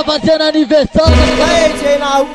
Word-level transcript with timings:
tá 0.00 0.04
fazendo 0.04 0.42
aniversário. 0.42 1.14
Aí, 1.46 1.72
DJ 1.72 1.98
Nahu. 1.98 2.26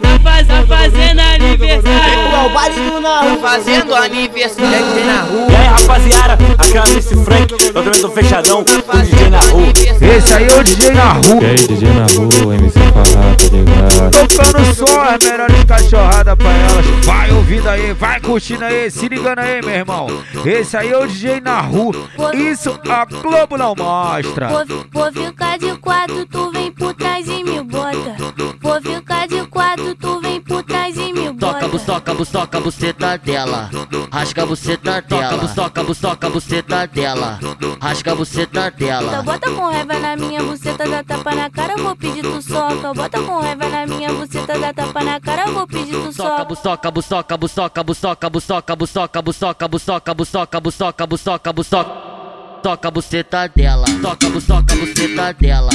Tá 0.00 0.18
faz, 0.22 0.46
fazendo 0.66 1.20
aniversário. 1.20 2.34
É 2.34 2.46
o 2.46 2.50
baile 2.50 2.90
do 2.90 3.00
Nahu. 3.00 3.40
Fazendo 3.40 3.94
aniversário. 3.94 4.84
DJ 4.86 5.04
Nahu. 5.04 5.50
E 5.50 5.56
aí 5.56 5.66
rapaziada, 5.66 6.38
aqui 6.58 6.76
é 6.76 6.82
o 6.82 6.88
MC 6.88 7.24
Frank, 7.24 7.52
eu 7.52 7.72
também 7.72 8.00
tô 8.00 8.10
fechadão 8.10 8.64
com 8.64 8.72
o 8.72 9.02
DJ 9.02 9.30
na 9.30 9.40
rua. 9.40 10.16
Esse 10.16 10.34
aí 10.34 10.46
é 10.46 10.56
o 10.56 10.64
DJ 10.64 10.90
na 10.90 11.12
rua. 11.12 11.42
E 11.42 11.46
aí, 11.46 11.56
DJ 11.56 11.88
na 11.92 12.06
rua, 12.06 12.54
MC 12.54 12.78
Farrá, 12.80 13.36
tá 13.36 13.56
ligado? 13.56 14.28
Tocando 14.28 14.74
som, 14.74 15.00
as 15.00 15.30
melhores 15.30 15.64
cachorradas 15.64 16.34
pra 16.36 16.50
elas. 16.50 16.86
Vai 17.04 17.32
ouvindo 17.32 17.68
aí, 17.68 17.92
vai 17.92 18.20
curtindo 18.20 18.64
aí, 18.64 18.90
se 18.90 19.08
ligando 19.08 19.38
aí, 19.38 19.60
meu 19.62 19.74
irmão. 19.74 20.06
Esse 20.44 20.76
aí 20.76 20.90
é 20.90 20.98
o 20.98 21.06
DJ 21.06 21.40
na 21.40 21.60
rua. 21.60 21.94
Isso 22.34 22.78
a 22.88 23.04
Globo 23.04 23.56
não 23.56 23.74
mostra. 23.76 24.48
Vou, 24.48 24.64
vou 24.92 25.12
ficar 25.12 25.58
de 25.58 25.76
quatro, 25.76 26.26
tu 26.26 26.53
por 26.74 26.94
trás 26.94 27.26
e 27.28 27.44
me 27.44 27.62
bota. 27.62 28.16
Vou 28.60 28.80
ficar 28.82 29.26
de 29.28 29.46
quatro, 29.46 29.94
tu 29.94 30.20
vem 30.20 30.40
por 30.40 30.62
trás 30.62 30.96
e 30.96 31.12
me 31.12 31.30
bota. 31.32 31.54
Toca, 31.54 31.68
bustoca, 31.68 32.14
bustoca, 32.14 32.60
buceta 32.60 33.16
dela. 33.18 33.70
Rasga 34.12 34.42
a 34.42 34.46
buceta 34.46 35.00
dela. 35.02 35.36
Bustoca, 35.38 35.82
bustoca, 35.84 36.30
buceta 36.30 36.86
dela. 36.86 37.38
Rasga 37.80 38.12
a 38.12 38.14
buceta 38.14 38.66
Então 38.66 38.78
dela. 38.78 39.22
bota 39.22 39.50
com 39.50 39.70
raiva 39.70 39.98
na 39.98 40.16
minha 40.16 40.42
buceta, 40.42 40.88
dá 40.88 41.02
tapa 41.02 41.34
na 41.34 41.50
cara, 41.50 41.76
vou 41.76 41.96
pedir 41.96 42.22
tu 42.22 42.42
soca. 42.42 42.94
Bota 42.94 43.20
com 43.22 43.40
raiva 43.40 43.68
na 43.68 43.86
minha 43.86 44.12
buceta, 44.12 44.58
dá 44.58 44.72
tapa 44.72 45.04
na 45.04 45.20
cara, 45.20 45.42
eu 45.46 45.54
vou 45.54 45.66
pedir 45.66 45.92
tu 45.92 46.12
soca. 46.12 46.44
bustoca, 46.44 46.90
bustoca, 46.90 47.36
bustoca, 47.36 47.84
bustoca, 47.84 48.28
bustoca, 48.30 48.76
bustoca, 48.76 49.22
bustoca, 49.22 49.68
bustoca, 49.68 50.14
bustoca, 50.14 50.60
bustoca, 50.60 51.06
bustoca, 51.06 51.52
bustoca. 51.52 52.14
Toca 52.62 52.88
a 52.88 52.90
buceta 52.90 53.46
dela, 53.48 53.84
toca, 54.00 54.30
bustoca, 54.30 54.74
buceta 54.74 55.32
dela, 55.34 55.68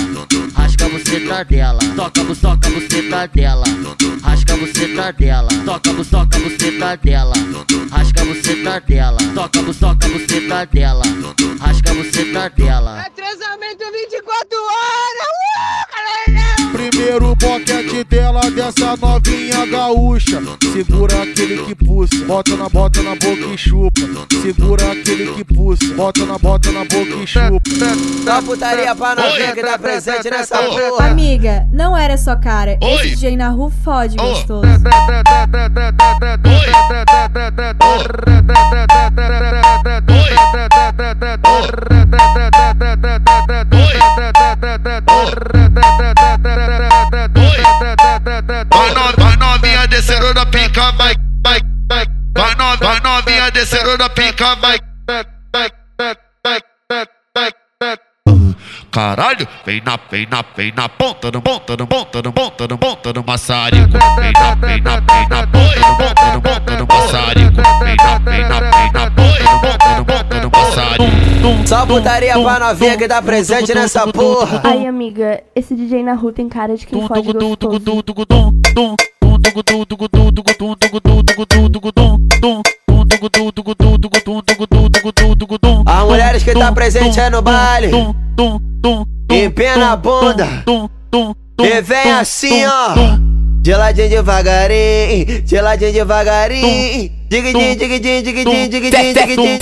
dela, 1.43 1.79
toca 1.95 2.23
toca 2.35 2.69
tá 3.09 3.25
dela, 3.27 3.63
rasca 4.23 4.57
buceta 4.57 5.11
dela, 5.13 5.47
toca 5.65 5.93
toca 6.03 6.39
tá 6.79 6.95
dela, 6.95 7.33
rasca 7.91 8.25
buceta 8.25 8.79
dela, 8.81 9.17
toca 9.33 9.73
toca 9.73 10.07
buceta 10.09 10.65
dela, 10.65 11.03
rasca 11.59 11.93
buceta 11.93 12.49
dela. 12.49 13.05
É 13.05 13.09
3 13.09 13.39
20 13.91 14.18
dessa 18.69 18.95
novinha 18.95 19.65
gaúcha. 19.65 20.41
Segura 20.71 21.23
aquele 21.23 21.63
que 21.63 21.75
pulsa, 21.75 22.25
bota 22.25 22.55
na 22.55 22.69
bota 22.69 23.01
na 23.01 23.11
boca 23.11 23.53
e 23.53 23.57
chupa. 23.57 24.01
Segura 24.41 24.91
aquele 24.91 25.33
que 25.33 25.43
pulsa, 25.43 25.93
bota 25.95 26.25
na 26.25 26.37
bota 26.37 26.71
na 26.71 26.81
boca 26.81 27.23
e 27.23 27.27
chupa. 27.27 27.61
Dá 28.23 28.41
putaria 28.41 28.95
pra 28.95 29.15
novinha 29.15 29.53
que 29.53 29.61
tá 29.61 29.77
presente 29.77 30.29
nessa 30.29 30.57
porra. 30.57 31.07
Amiga, 31.07 31.67
não 31.71 31.97
era 31.97 32.17
só 32.17 32.35
cara. 32.35 32.77
Esse 32.81 33.09
DJ 33.09 33.37
na 33.37 33.49
rua 33.49 33.71
fode 33.71 34.15
gostoso. 34.15 34.61
descendo 53.59 53.97
na 53.97 54.09
pica, 54.09 54.55
vai. 54.55 54.79
Caralho, 58.91 59.47
vem 59.65 59.81
na, 59.85 59.99
vem 60.09 60.27
na, 60.29 60.43
vem 60.55 60.73
na 60.75 60.89
ponta, 60.89 61.29
no 61.29 61.41
ponta, 61.41 61.75
no 61.77 61.85
ponta, 61.85 62.21
no 62.21 62.31
ponta, 62.33 62.67
no 62.67 62.77
ponta, 62.77 63.13
no 63.13 63.23
maçarico. 63.23 63.91
Vem 63.91 64.31
na, 64.31 64.55
vem 64.55 64.81
na, 64.81 64.99
vem 65.01 65.27
na 65.29 65.47
ponta, 65.47 65.79
no 65.79 65.97
ponta, 65.97 66.33
no 66.33 66.41
ponta, 66.41 66.77
no 66.77 66.87
maçarico. 66.87 67.61
Vem 67.83 67.95
na, 67.97 68.17
vem 68.17 68.41
na, 68.47 68.59
vem 68.59 68.91
na 68.93 69.11
ponta, 69.11 69.43
no 69.43 69.59
ponta, 69.61 69.97
no 69.97 70.05
ponta, 70.05 70.41
no 70.41 70.49
maçarico. 70.49 71.67
Só 71.67 71.85
putaria 71.85 72.33
pra 72.33 72.59
novinha 72.59 72.97
que 72.97 73.07
tá 73.07 73.21
presente 73.21 73.73
nessa 73.75 74.07
porra. 74.07 74.61
Ai, 74.63 74.87
amiga, 74.87 75.43
esse 75.53 75.75
DJ 75.75 76.01
na 76.01 76.13
rua 76.13 76.31
tem 76.31 76.47
cara 76.47 76.75
de 76.75 76.87
quem 76.87 77.07
fode 77.07 77.33
gostoso. 77.33 77.59
As 85.85 86.05
mulheres 86.05 86.43
que 86.43 86.53
tá 86.53 86.71
presente 86.71 87.19
é 87.19 87.29
no 87.29 87.41
baile. 87.41 87.91
Empina 89.29 89.91
a 89.91 89.95
bunda. 89.95 90.47
E 91.61 91.81
vem 91.81 92.11
assim, 92.13 92.65
ó. 92.65 93.17
De 93.61 93.73
ladinho 93.75 94.09
devagarinho, 94.09 95.41
de 95.41 95.61
ladinho 95.61 95.91
devagarinho. 95.93 97.11
Digidinho, 97.29 97.75
digidinho, 97.75 98.23
digidinho, 98.23 98.69
digidinho, 98.69 99.13
digidinho, 99.13 99.59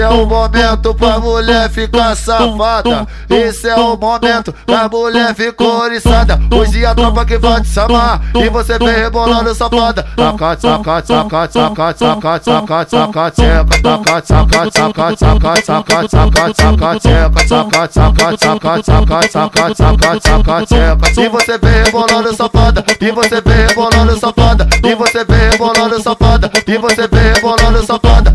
Esse 0.00 0.06
é 0.06 0.14
o 0.14 0.24
momento 0.24 0.94
pra 0.94 1.18
mulher 1.18 1.68
ficar 1.68 2.16
safada. 2.16 3.06
Esse 3.28 3.68
é 3.68 3.74
o 3.74 3.98
momento 3.98 4.50
pra 4.64 4.88
mulher 4.88 5.34
ficar 5.34 5.66
oriçada. 5.66 6.40
Hoje 6.50 6.86
a 6.86 6.94
tropa 6.94 7.22
que 7.26 7.36
vai 7.36 7.60
te 7.60 7.68
chamar 7.68 8.22
e 8.34 8.48
você 8.48 8.78
vem 8.78 8.94
rebolando 8.94 9.54
safada. 9.54 10.06
Sacate, 10.16 10.62
sacate, 10.62 11.06
sacate, 11.06 11.52
sacate, 11.52 11.98
sacate, 11.98 12.44
sacate, 12.46 12.90
sacate. 12.90 13.42
Sacate, 13.42 14.26
sacate, 14.26 14.72
sacate, 14.72 15.20
sacate, 15.20 15.66
sacate, 15.66 16.10
sacate, 16.10 16.56
sacate. 16.56 17.08
Sacate, 17.46 17.92
sacate, 17.92 18.40
sacate, 18.40 18.86
sacate, 18.86 19.76
sacate, 19.76 19.76
sacate, 19.76 20.68
sacate. 20.68 21.20
E 21.20 21.28
você 21.28 21.58
vem 21.58 21.84
rebolando 21.84 22.34
safada. 22.34 22.84
E 22.98 23.12
você 23.12 23.40
vem 23.42 23.66
rebolando 23.66 24.18
safada. 24.18 24.66
E 24.82 24.94
você 24.94 25.24
vem 25.26 25.50
rebolando 25.50 26.02
safada. 26.02 26.50
E 26.66 26.78
você 26.78 27.06
vem 27.06 27.32
rebolando 27.34 27.84
safada. 27.84 28.34